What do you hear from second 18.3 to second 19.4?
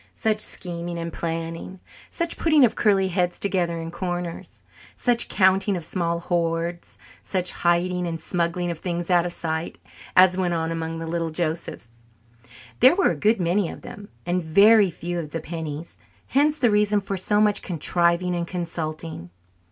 and consulting.